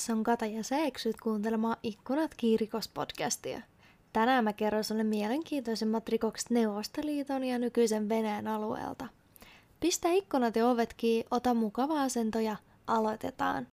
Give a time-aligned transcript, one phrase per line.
[0.00, 3.62] Tässä on Kata ja sä eksyt kuuntelemaan Ikkunat kiirikos-podcastia.
[4.12, 9.06] Tänään mä kerron sulle mielenkiintoisemmat rikokset Neuvostoliiton ja nykyisen Venäjän alueelta.
[9.80, 13.66] Pistä ikkunat ja ovet kiinni, ota mukava asento ja aloitetaan.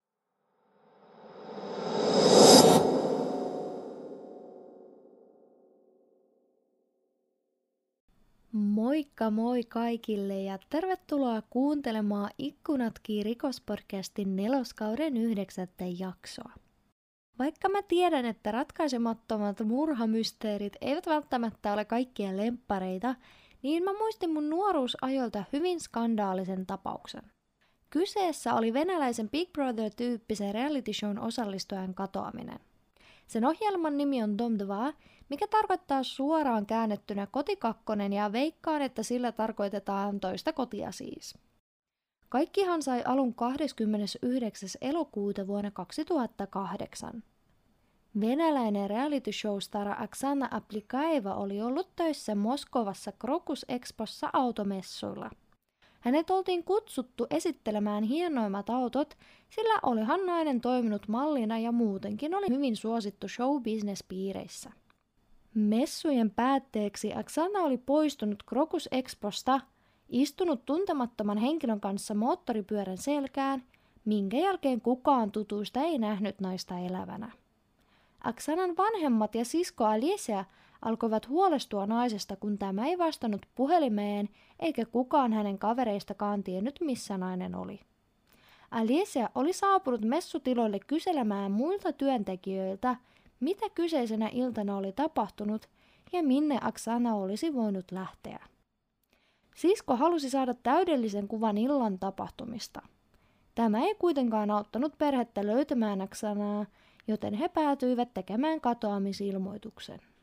[8.74, 16.52] Moikka moi kaikille ja tervetuloa kuuntelemaan Ikkunatkin rikospodcastin neloskauden yhdeksättä jaksoa.
[17.38, 23.14] Vaikka mä tiedän, että ratkaisemattomat murhamysteerit eivät välttämättä ole kaikkien lemppareita,
[23.62, 27.22] niin mä muistin mun nuoruusajolta hyvin skandaalisen tapauksen.
[27.90, 32.58] Kyseessä oli venäläisen Big Brother-tyyppisen reality shown osallistujan katoaminen.
[33.26, 39.32] Sen ohjelman nimi on Dom 2 mikä tarkoittaa suoraan käännettynä kotikakkonen ja veikkaan, että sillä
[39.32, 41.38] tarkoitetaan toista kotia siis.
[42.28, 44.68] Kaikkihan sai alun 29.
[44.80, 47.22] elokuuta vuonna 2008.
[48.20, 55.30] Venäläinen reality show star Aksana Aplikaeva oli ollut töissä Moskovassa Krokus Expossa automessuilla.
[56.04, 59.16] Hänet oltiin kutsuttu esittelemään hienoimmat autot,
[59.50, 64.72] sillä olihan nainen toiminut mallina ja muutenkin oli hyvin suosittu show-business-piireissä.
[65.54, 69.60] Messujen päätteeksi Aksana oli poistunut Krokus Exposta,
[70.08, 73.62] istunut tuntemattoman henkilön kanssa moottoripyörän selkään,
[74.04, 77.32] minkä jälkeen kukaan tutuista ei nähnyt naista elävänä.
[78.20, 80.44] Aksanan vanhemmat ja sisko Alicia
[80.84, 84.28] alkoivat huolestua naisesta, kun tämä ei vastannut puhelimeen,
[84.60, 87.80] eikä kukaan hänen kavereistakaan tiennyt, missä nainen oli.
[88.70, 92.96] Alicia oli saapunut messutiloille kyselemään muilta työntekijöiltä,
[93.40, 95.68] mitä kyseisenä iltana oli tapahtunut
[96.12, 98.38] ja minne Aksana olisi voinut lähteä.
[99.54, 102.82] Sisko halusi saada täydellisen kuvan illan tapahtumista.
[103.54, 106.66] Tämä ei kuitenkaan auttanut perhettä löytämään Aksanaa,
[107.08, 110.13] joten he päätyivät tekemään katoamisilmoituksen.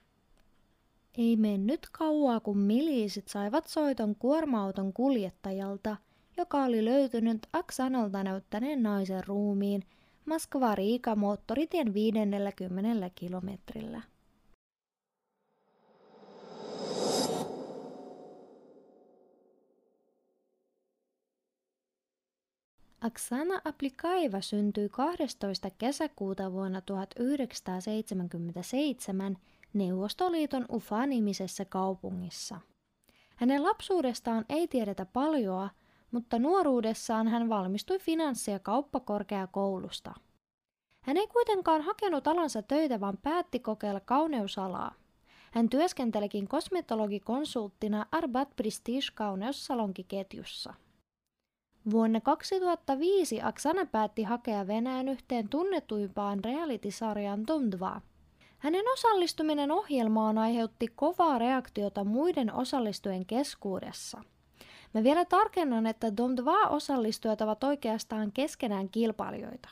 [1.17, 5.97] Ei mennyt kauaa, kun miliisit saivat soiton kuorma-auton kuljettajalta,
[6.37, 9.83] joka oli löytynyt Aksanalta näyttäneen naisen ruumiin–
[10.25, 14.01] Moskva-Riika moottoritien 50 kilometrillä.
[23.01, 25.69] Aksana Aplikaiva syntyi 12.
[25.69, 29.37] kesäkuuta vuonna 1977
[29.73, 32.59] Neuvostoliiton Ufa-nimisessä kaupungissa.
[33.35, 35.69] Hänen lapsuudestaan ei tiedetä paljoa,
[36.11, 40.13] mutta nuoruudessaan hän valmistui finanssi- ja kauppakorkeakoulusta.
[41.01, 44.93] Hän ei kuitenkaan hakenut alansa töitä, vaan päätti kokeilla kauneusalaa.
[45.51, 50.73] Hän työskentelikin kosmetologikonsulttina Arbat Prestige kauneussalonkiketjussa.
[51.91, 58.01] Vuonna 2005 Aksana päätti hakea Venäjän yhteen tunnetuimpaan reality-sarjaan Tumdva.
[58.61, 64.23] Hänen osallistuminen ohjelmaan aiheutti kovaa reaktiota muiden osallistujien keskuudessa–
[64.93, 69.69] Mä vielä tarkennan, että Dom 2 osallistujat ovat oikeastaan keskenään kilpailijoita.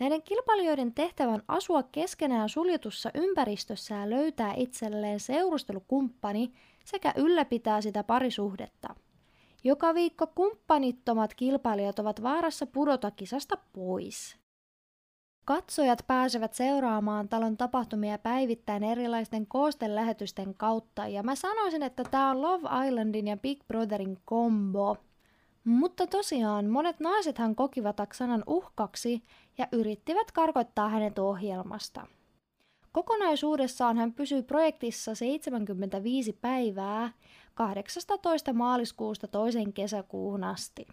[0.00, 6.52] Näiden kilpailijoiden tehtävän asua keskenään suljetussa ympäristössä ja löytää itselleen seurustelukumppani
[6.84, 8.94] sekä ylläpitää sitä parisuhdetta.
[9.64, 14.36] Joka viikko kumppanittomat kilpailijat ovat vaarassa pudota kisasta pois.
[15.46, 22.42] Katsojat pääsevät seuraamaan talon tapahtumia päivittäin erilaisten koostelähetysten kautta, ja mä sanoisin, että tämä on
[22.42, 24.96] Love Islandin ja Big Brotherin kombo.
[25.64, 29.22] Mutta tosiaan, monet naisethan kokivat Aksanan uhkaksi
[29.58, 32.06] ja yrittivät karkottaa hänet ohjelmasta.
[32.92, 37.12] Kokonaisuudessaan hän pysyi projektissa 75 päivää
[37.54, 38.52] 18.
[38.52, 40.86] maaliskuusta toisen kesäkuuhun asti.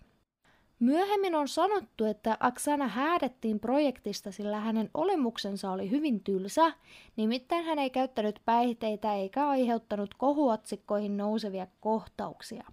[0.83, 6.73] Myöhemmin on sanottu, että Aksana häädettiin projektista, sillä hänen olemuksensa oli hyvin tylsä,
[7.15, 12.63] nimittäin hän ei käyttänyt päihteitä eikä aiheuttanut kohuotsikkoihin nousevia kohtauksia.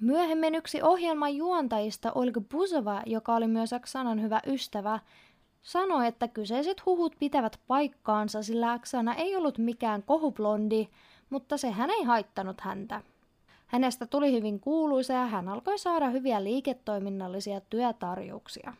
[0.00, 5.00] Myöhemmin yksi ohjelman juontajista Olga Buzova, joka oli myös Aksanan hyvä ystävä,
[5.62, 10.88] sanoi, että kyseiset huhut pitävät paikkaansa, sillä Aksana ei ollut mikään kohublondi,
[11.30, 13.02] mutta sehän ei haittanut häntä.
[13.72, 18.72] Hänestä tuli hyvin kuuluisa ja hän alkoi saada hyviä liiketoiminnallisia työtarjouksia.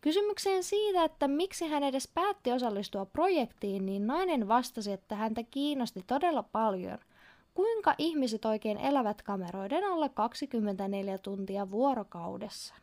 [0.00, 6.04] Kysymykseen siitä, että miksi hän edes päätti osallistua projektiin, niin nainen vastasi, että häntä kiinnosti
[6.06, 6.98] todella paljon,
[7.54, 12.74] kuinka ihmiset oikein elävät kameroiden alla 24 tuntia vuorokaudessa.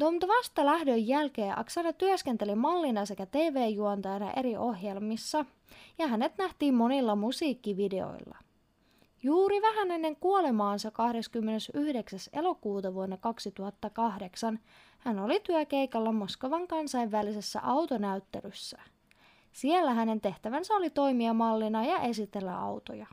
[0.00, 5.44] Domt vasta lähdön jälkeen Aksana työskenteli mallina sekä TV-juontajana eri ohjelmissa,
[5.98, 8.36] ja hänet nähtiin monilla musiikkivideoilla–
[9.24, 12.20] Juuri vähän ennen kuolemaansa 29.
[12.32, 14.60] elokuuta vuonna 2008
[14.98, 18.78] hän oli työkeikalla Moskovan kansainvälisessä autonäyttelyssä.
[19.52, 23.06] Siellä hänen tehtävänsä oli toimia mallina ja esitellä autoja.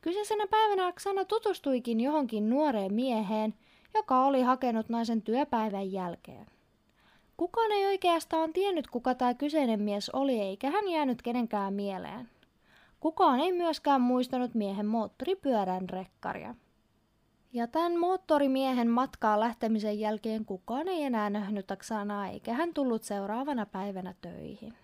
[0.00, 3.54] Kyseisenä päivänä Aksana tutustuikin johonkin nuoreen mieheen,
[3.94, 6.46] joka oli hakenut naisen työpäivän jälkeen.
[7.36, 12.28] Kukaan ei oikeastaan tiennyt, kuka tämä kyseinen mies oli, eikä hän jäänyt kenenkään mieleen.
[13.00, 16.54] Kukaan ei myöskään muistanut miehen moottoripyörän rekkaria.
[17.52, 23.66] Ja tämän moottorimiehen matkaa lähtemisen jälkeen kukaan ei enää nähnyt Aksanaa eikä hän tullut seuraavana
[23.66, 24.74] päivänä töihin.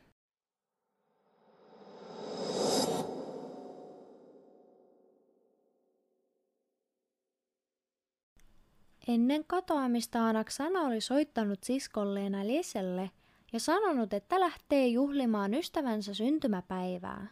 [9.09, 13.11] Ennen katoamistaan Aksana oli soittanut siskolleen Liselle
[13.53, 17.27] ja sanonut, että lähtee juhlimaan ystävänsä syntymäpäivää.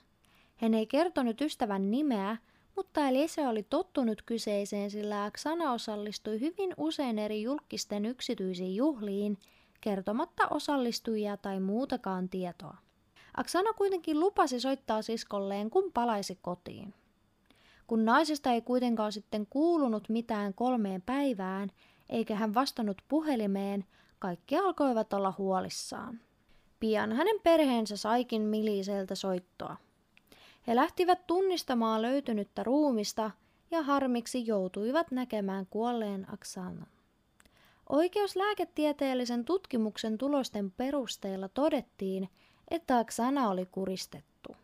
[0.57, 2.37] Hän ei kertonut ystävän nimeä,
[2.77, 9.39] mutta Elise oli tottunut kyseiseen, sillä Aksana osallistui hyvin usein eri julkisten yksityisiin juhliin,
[9.81, 12.77] kertomatta osallistujia tai muutakaan tietoa.
[13.37, 16.95] Aksana kuitenkin lupasi soittaa siskolleen, kun palaisi kotiin.
[17.87, 21.71] Kun naisesta ei kuitenkaan sitten kuulunut mitään kolmeen päivään,
[22.09, 23.85] eikä hän vastannut puhelimeen,
[24.19, 26.21] kaikki alkoivat olla huolissaan.
[26.81, 29.77] Pian hänen perheensä saikin Miliseltä soittoa.
[30.67, 33.31] He lähtivät tunnistamaan löytynyttä ruumista
[33.71, 36.87] ja harmiksi joutuivat näkemään kuolleen Aksanan.
[37.89, 42.29] Oikeuslääketieteellisen tutkimuksen tulosten perusteella todettiin,
[42.71, 44.57] että Aksana oli kuristettu.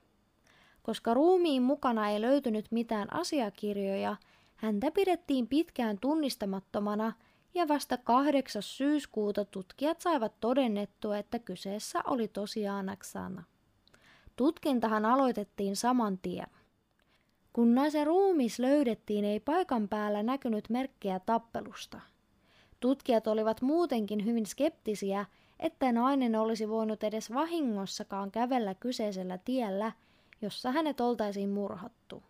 [0.82, 4.16] Koska ruumiin mukana ei löytynyt mitään asiakirjoja,
[4.56, 7.12] häntä pidettiin pitkään tunnistamattomana
[7.54, 8.62] ja vasta 8.
[8.62, 13.44] syyskuuta tutkijat saivat todennettua, että kyseessä oli tosiaan Aksana.
[14.40, 16.46] Tutkintahan aloitettiin saman tien.
[17.52, 22.00] Kun naisen ruumis löydettiin, ei paikan päällä näkynyt merkkejä tappelusta.
[22.80, 25.26] Tutkijat olivat muutenkin hyvin skeptisiä,
[25.58, 29.92] että nainen olisi voinut edes vahingossakaan kävellä kyseisellä tiellä,
[30.42, 32.22] jossa hänet oltaisiin murhattu.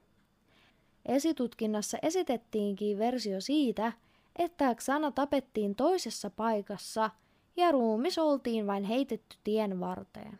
[1.06, 3.92] Esitutkinnassa esitettiinkin versio siitä,
[4.36, 7.10] että Xana tapettiin toisessa paikassa
[7.56, 10.38] ja ruumis oltiin vain heitetty tien varteen.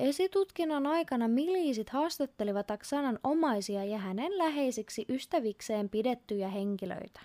[0.00, 7.20] Esitutkinnan aikana miliisit haastattelivat Aksanan omaisia ja hänen läheisiksi ystävikseen pidettyjä henkilöitä.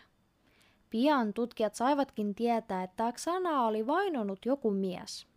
[0.89, 5.27] Pian tutkijat saivatkin tietää, että Aksana oli vainonut joku mies.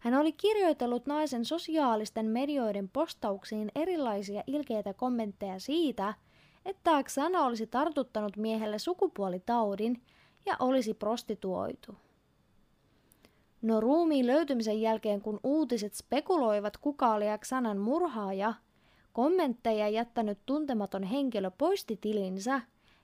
[0.00, 6.14] Hän oli kirjoitellut naisen sosiaalisten medioiden postauksiin erilaisia ilkeitä kommentteja siitä,
[6.64, 10.02] että Aksana olisi tartuttanut miehelle sukupuolitaudin
[10.46, 11.94] ja olisi prostituoitu.
[13.62, 18.54] No ruumiin löytymisen jälkeen, kun uutiset spekuloivat kuka oli Aksanan murhaaja,
[19.12, 22.60] kommentteja jättänyt tuntematon henkilö poisti tilinsä,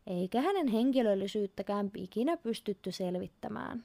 [0.07, 3.85] eikä hänen henkilöllisyyttäkään ikinä pystytty selvittämään.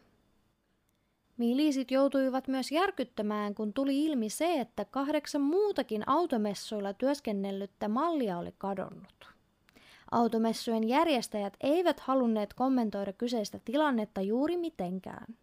[1.37, 8.53] Miliisit joutuivat myös järkyttämään, kun tuli ilmi se, että kahdeksan muutakin automessuilla työskennellyttä mallia oli
[8.57, 9.33] kadonnut.
[10.11, 15.35] Automessujen järjestäjät eivät halunneet kommentoida kyseistä tilannetta juuri mitenkään.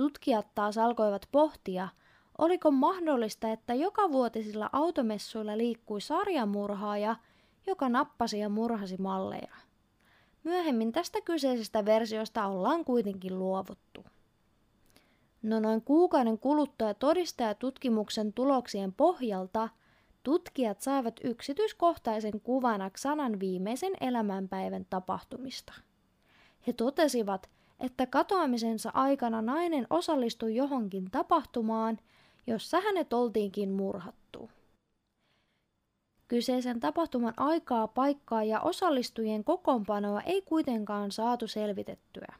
[0.00, 1.88] Tutkijat taas alkoivat pohtia,
[2.38, 7.16] oliko mahdollista, että joka vuotisilla automessuilla liikkui sarjamurhaaja,
[7.66, 9.54] joka nappasi ja murhasi malleja.
[10.44, 14.04] Myöhemmin tästä kyseisestä versiosta ollaan kuitenkin luovuttu.
[15.42, 19.68] No noin kuukauden kuluttua todistajatutkimuksen tuloksien pohjalta
[20.22, 25.72] tutkijat saivat yksityiskohtaisen kuvan Aksanan viimeisen elämänpäivän tapahtumista.
[26.66, 31.98] He totesivat, että katoamisensa aikana nainen osallistui johonkin tapahtumaan,
[32.46, 34.50] jossa hänet oltiinkin murhattu.
[36.28, 42.34] Kyseisen tapahtuman aikaa, paikkaa ja osallistujien kokoonpanoa ei kuitenkaan saatu selvitettyä.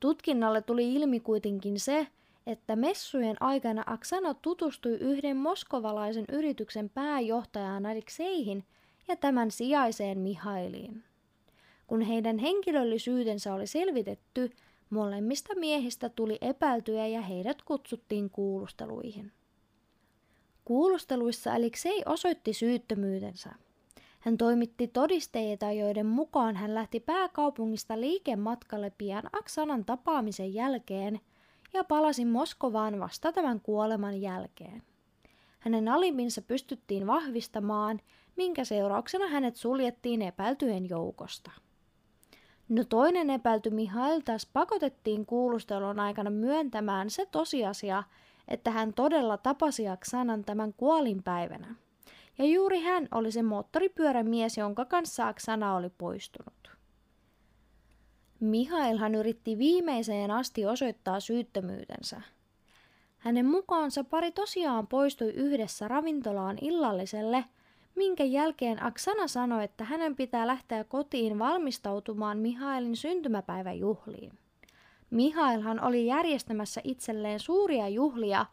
[0.00, 2.06] Tutkinnalle tuli ilmi kuitenkin se,
[2.46, 8.64] että messujen aikana Aksana tutustui yhden moskovalaisen yrityksen pääjohtajaan Alexeihin
[9.08, 11.09] ja tämän sijaiseen Mihailiin.
[11.90, 14.50] Kun heidän henkilöllisyytensä oli selvitetty,
[14.90, 19.32] molemmista miehistä tuli epäiltyjä ja heidät kutsuttiin kuulusteluihin.
[20.64, 23.50] Kuulusteluissa Alexei osoitti syyttömyytensä.
[24.20, 31.20] Hän toimitti todisteita, joiden mukaan hän lähti pääkaupungista liikematkalle pian Aksanan tapaamisen jälkeen
[31.72, 34.82] ja palasi Moskovaan vasta tämän kuoleman jälkeen.
[35.58, 38.00] Hänen alimpinsa pystyttiin vahvistamaan,
[38.36, 41.50] minkä seurauksena hänet suljettiin epäiltyjen joukosta.
[42.70, 48.02] No toinen epäilty Mihail taas pakotettiin kuulustelun aikana myöntämään se tosiasia,
[48.48, 51.74] että hän todella tapasi Aksanan tämän kuolinpäivänä.
[52.38, 56.70] ja juuri hän oli se moottoripyörämies, jonka kanssa Aksana oli poistunut.
[58.40, 62.20] Mihailhan yritti viimeiseen asti osoittaa syyttömyytensä.
[63.18, 67.44] Hänen mukaansa pari tosiaan poistui yhdessä ravintolaan illalliselle,
[68.00, 74.32] minkä jälkeen Aksana sanoi, että hänen pitää lähteä kotiin valmistautumaan Mihailin syntymäpäiväjuhliin.
[75.10, 78.46] Mihailhan oli järjestämässä itselleen suuria juhlia,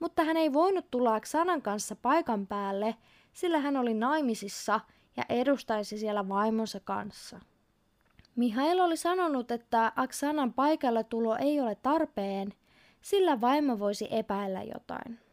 [0.00, 2.96] mutta hän ei voinut tulla Aksanan kanssa paikan päälle,
[3.32, 4.80] sillä hän oli naimisissa
[5.16, 7.40] ja edustaisi siellä vaimonsa kanssa.
[8.36, 12.54] Mihail oli sanonut, että Aksanan paikalle tulo ei ole tarpeen,
[13.02, 15.23] sillä vaimo voisi epäillä jotain.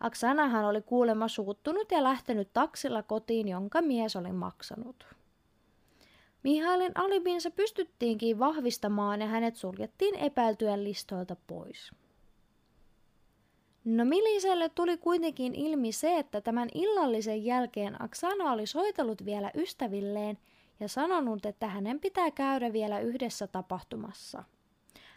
[0.00, 5.06] Aksanahan oli kuulemma suuttunut ja lähtenyt taksilla kotiin, jonka mies oli maksanut.
[6.42, 11.92] Mihailin alibinsa pystyttiinkin vahvistamaan ja hänet suljettiin epäiltyjen listoilta pois.
[13.84, 20.38] No Miliselle tuli kuitenkin ilmi se, että tämän illallisen jälkeen Aksana oli soitellut vielä ystävilleen
[20.80, 24.44] ja sanonut, että hänen pitää käydä vielä yhdessä tapahtumassa.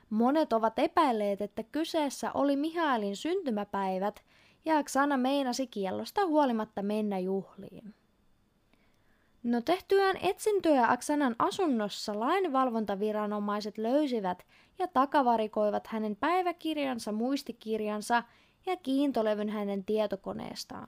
[0.10, 4.24] Monet ovat epäilleet, että kyseessä oli Mihailin syntymäpäivät
[4.66, 7.94] ja Aksana meinasi kiellosta huolimatta mennä juhliin.
[9.44, 14.46] No tehtyään etsintöjä Aksanan asunnossa lainvalvontaviranomaiset löysivät
[14.80, 18.24] ja takavarikoivat hänen päiväkirjansa, muistikirjansa
[18.66, 20.88] ja kiintolevyn hänen tietokoneestaan.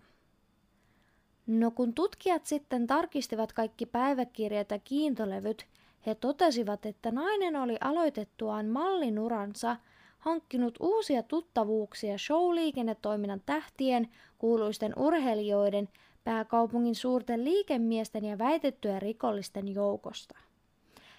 [1.48, 5.68] No kun tutkijat sitten tarkistivat kaikki päiväkirjat ja kiintolevyt,
[6.06, 9.78] he totesivat, että nainen oli aloitettuaan mallinuransa
[10.22, 15.90] hankkinut uusia tuttavuuksia show-liikennetoiminnan tähtien, kuuluisten urheilijoiden,
[16.24, 20.40] pääkaupungin suurten liikemiesten ja väitettyjen rikollisten joukosta.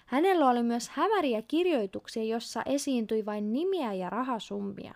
[0.05, 4.95] Hänellä oli myös hämäriä kirjoituksia, jossa esiintyi vain nimiä ja rahasummia.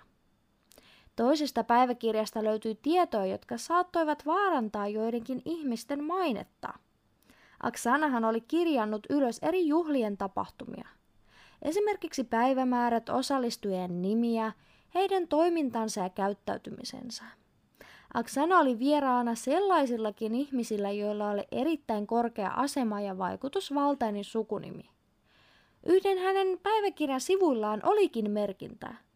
[1.16, 6.74] Toisesta päiväkirjasta löytyi tietoja, jotka saattoivat vaarantaa joidenkin ihmisten mainetta.
[7.64, 10.88] Aksanahan oli kirjannut ylös eri juhlien tapahtumia.
[11.62, 14.52] Esimerkiksi päivämäärät, osallistujien nimiä,
[14.96, 17.24] heidän toimintansa ja käyttäytymisensä.
[18.14, 24.90] Aksana oli vieraana sellaisillakin ihmisillä, joilla oli erittäin korkea asema ja vaikutusvaltainen sukunimi.
[25.86, 28.94] Yhden hänen päiväkirjan sivuillaan olikin merkintä–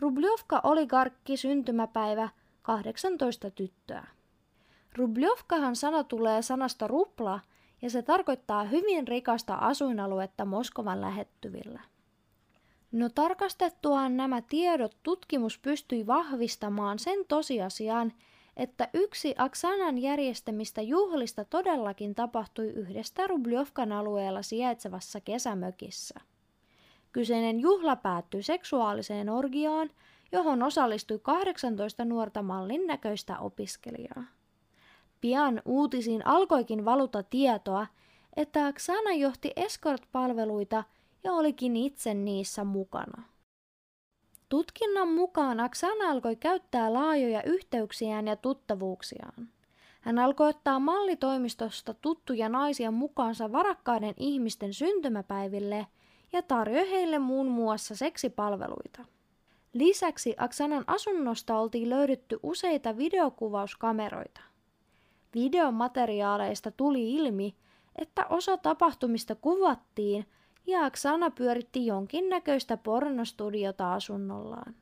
[0.00, 2.28] Rubljovka oligarkki syntymäpäivä
[2.62, 4.06] 18 tyttöä.
[4.96, 7.40] Rubljovkahan sana tulee sanasta rupla
[7.84, 11.80] ja se tarkoittaa hyvin rikasta asuinaluetta Moskovan lähettyvillä.
[12.92, 18.12] No tarkastettuaan nämä tiedot tutkimus pystyi vahvistamaan sen tosiasian,
[18.56, 26.20] että yksi Aksanan järjestämistä juhlista todellakin tapahtui yhdestä Rubljovkan alueella sijaitsevassa kesämökissä.
[27.12, 29.90] Kyseinen juhla päättyi seksuaaliseen orgiaan,
[30.32, 34.24] johon osallistui 18 nuorta mallin näköistä opiskelijaa.
[35.24, 37.86] Pian uutisiin alkoikin valuta tietoa,
[38.36, 40.84] että Aksana johti escort-palveluita
[41.24, 43.22] ja olikin itse niissä mukana.
[44.48, 49.48] Tutkinnan mukaan Aksana alkoi käyttää laajoja yhteyksiään ja tuttavuuksiaan.
[50.00, 55.86] Hän alkoi ottaa mallitoimistosta tuttuja naisia mukaansa varakkaiden ihmisten syntymäpäiville–
[56.32, 59.04] ja tarjoi heille muun muassa seksipalveluita.
[59.72, 64.53] Lisäksi Aksanan asunnosta oltiin löydetty useita videokuvauskameroita.
[65.34, 67.54] Videomateriaaleista tuli ilmi,
[67.96, 70.26] että osa tapahtumista kuvattiin
[70.66, 74.74] ja Aksana pyöritti jonkinnäköistä pornostudiota asunnollaan.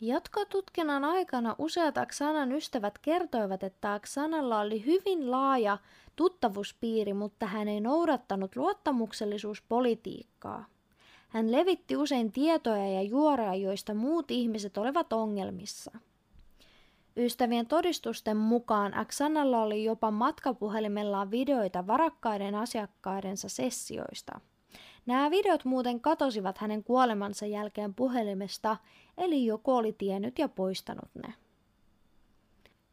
[0.00, 5.78] Jatkotutkinnan aikana useat Aksanan ystävät kertoivat, että Aksanalla oli hyvin laaja
[6.16, 10.66] tuttavuuspiiri, mutta hän ei noudattanut luottamuksellisuuspolitiikkaa.
[11.28, 15.90] Hän levitti usein tietoja ja juorea, joista muut ihmiset olivat ongelmissa.
[17.18, 24.40] Ystävien todistusten mukaan Aksanalla oli jopa matkapuhelimellaan videoita varakkaiden asiakkaidensa sessioista.
[25.06, 28.76] Nämä videot muuten katosivat hänen kuolemansa jälkeen puhelimesta,
[29.18, 31.34] eli joku oli tiennyt ja poistanut ne.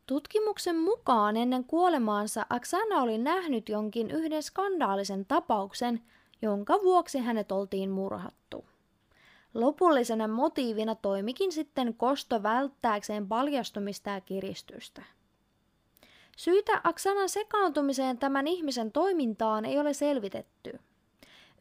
[0.05, 6.01] Tutkimuksen mukaan ennen kuolemaansa Aksana oli nähnyt jonkin yhden skandaalisen tapauksen,
[6.41, 8.65] jonka vuoksi hänet oltiin murhattu.
[9.53, 15.03] Lopullisena motiivina toimikin sitten kosto välttääkseen paljastumista ja kiristystä.
[16.37, 20.79] Syitä Aksanan sekaantumiseen tämän ihmisen toimintaan ei ole selvitetty.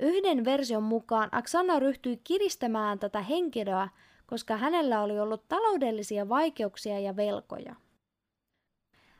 [0.01, 3.89] Yhden version mukaan Aksana ryhtyi kiristämään tätä henkilöä,
[4.27, 7.75] koska hänellä oli ollut taloudellisia vaikeuksia ja velkoja.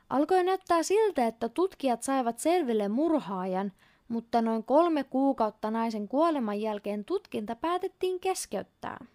[0.09, 3.71] Alkoi näyttää siltä, että tutkijat saivat selville murhaajan,
[4.13, 9.05] mutta noin kolme kuukautta naisen kuoleman jälkeen tutkinta päätettiin keskeyttää.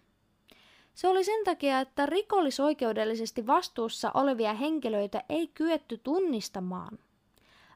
[0.93, 6.99] Se oli sen takia, että rikollisoikeudellisesti vastuussa olevia henkilöitä ei kyetty tunnistamaan.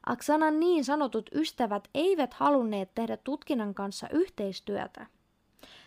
[0.06, 5.06] Aksanan niin sanotut ystävät eivät halunneet tehdä tutkinnan kanssa yhteistyötä.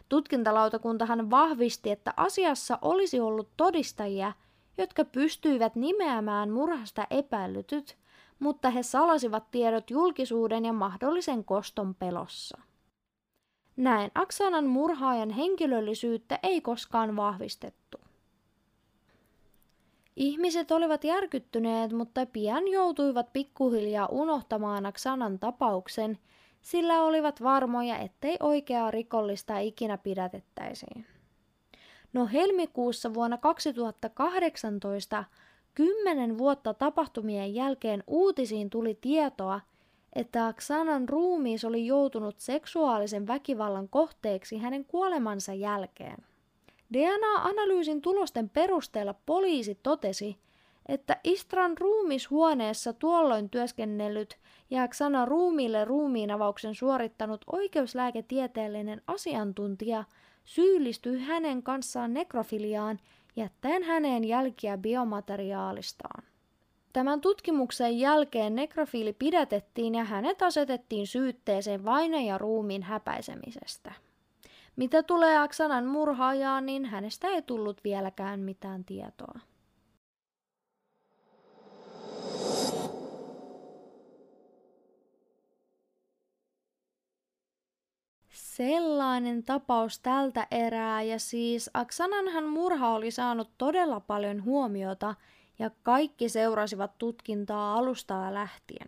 [0.09, 4.33] Tutkintalautakuntahan vahvisti, että asiassa olisi ollut todistajia,
[4.77, 7.97] jotka pystyivät nimeämään murhasta epäilytyt,
[8.39, 12.57] mutta he salasivat tiedot julkisuuden ja mahdollisen koston pelossa.
[13.75, 17.97] Näin Aksanan murhaajan henkilöllisyyttä ei koskaan vahvistettu.
[20.15, 26.17] Ihmiset olivat järkyttyneet, mutta pian joutuivat pikkuhiljaa unohtamaan Aksanan tapauksen,
[26.61, 31.05] sillä olivat varmoja, ettei oikeaa rikollista ikinä pidätettäisiin.
[32.13, 35.23] No helmikuussa vuonna 2018,
[35.77, 39.61] kymmenen vuotta tapahtumien jälkeen uutisiin tuli tietoa,
[40.13, 46.17] että Aksanan ruumiis oli joutunut seksuaalisen väkivallan kohteeksi hänen kuolemansa jälkeen.
[46.93, 50.37] DNA-analyysin tulosten perusteella poliisi totesi,
[50.85, 54.37] että Istran ruumishuoneessa tuolloin työskennellyt
[54.69, 60.03] ja Aksana ruumiille ruumiinavauksen suorittanut oikeuslääketieteellinen asiantuntija
[60.45, 62.99] syyllistyi hänen kanssaan nekrofiliaan
[63.37, 66.23] jättäen häneen jälkiä biomateriaalistaan.
[66.93, 73.93] Tämän tutkimuksen jälkeen nekrofiili pidätettiin ja hänet asetettiin syytteeseen vainaja ruumiin häpäisemisestä.
[74.75, 79.39] Mitä tulee Aksanan murhaajaan, niin hänestä ei tullut vieläkään mitään tietoa.
[88.57, 95.15] Sellainen tapaus tältä erää ja siis Aksananhan murha oli saanut todella paljon huomiota
[95.59, 98.87] ja kaikki seurasivat tutkintaa alusta lähtien.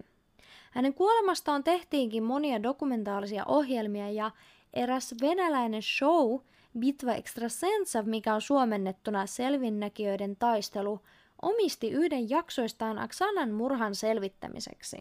[0.72, 4.32] Hänen kuolemastaan tehtiinkin monia dokumentaalisia ohjelmia ja
[4.74, 6.40] eräs venäläinen show
[6.80, 11.00] Bitva Extrasensa, mikä on suomennettuna selvinnäkijöiden taistelu,
[11.42, 14.98] omisti yhden jaksoistaan Aksanan murhan selvittämiseksi.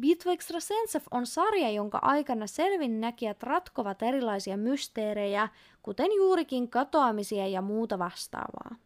[0.00, 5.48] Bitva Extrasensa on sarja, jonka aikana selvinnäkijät ratkovat erilaisia mysteerejä,
[5.82, 8.76] kuten juurikin katoamisia ja muuta vastaavaa.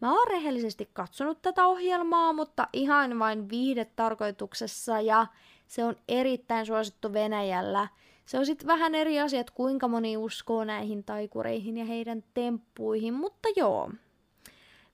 [0.00, 5.26] Mä oon rehellisesti katsonut tätä ohjelmaa, mutta ihan vain viihdetarkoituksessa ja
[5.66, 7.88] se on erittäin suosittu Venäjällä.
[8.26, 13.48] Se on sitten vähän eri asiat, kuinka moni uskoo näihin taikureihin ja heidän temppuihin, mutta
[13.56, 13.90] joo.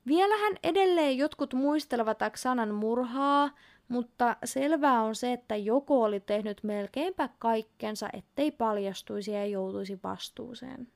[0.06, 3.50] Vielähän edelleen jotkut muistelevat Aksanan murhaa,
[3.90, 10.88] mutta selvää on se, että joku oli tehnyt melkeinpä kaikkensa, ettei paljastuisi ja joutuisi vastuuseen.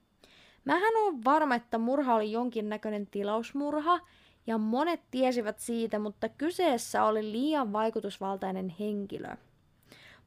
[0.64, 4.00] Mähän on varma, että murha oli jonkinnäköinen tilausmurha,
[4.46, 9.37] ja monet tiesivät siitä, mutta kyseessä oli liian vaikutusvaltainen henkilö.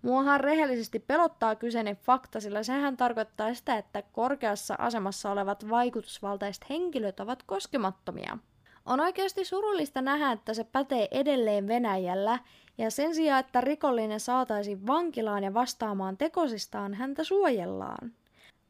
[0.01, 7.19] Muahan rehellisesti pelottaa kyseinen fakta, sillä sehän tarkoittaa sitä, että korkeassa asemassa olevat vaikutusvaltaiset henkilöt
[7.19, 8.37] ovat koskemattomia.
[8.87, 12.39] On oikeasti surullista nähdä, että se pätee edelleen Venäjällä,
[12.77, 18.13] ja sen sijaan, että rikollinen saataisiin vankilaan ja vastaamaan tekosistaan, häntä suojellaan.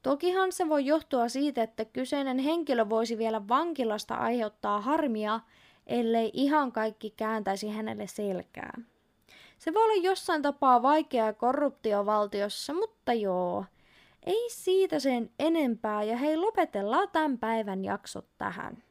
[0.03, 5.39] Tokihan se voi johtua siitä, että kyseinen henkilö voisi vielä vankilasta aiheuttaa harmia,
[5.87, 8.73] ellei ihan kaikki kääntäisi hänelle selkää.
[9.57, 13.65] Se voi olla jossain tapaa vaikeaa korruptiovaltiossa, mutta joo,
[14.25, 18.86] ei siitä sen enempää ja hei lopetellaan tämän päivän jaksot tähän.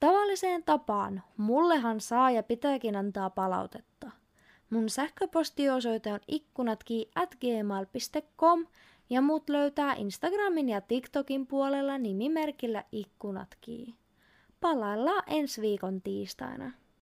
[0.00, 4.10] Tavalliseen tapaan mullehan saa ja pitääkin antaa palautetta.
[4.70, 7.10] Mun sähköpostiosoite on ikkunatki
[9.10, 13.94] ja mut löytää Instagramin ja TikTokin puolella nimimerkillä ikkunatki.
[14.60, 16.72] Palaillaan ensi viikon tiistaina.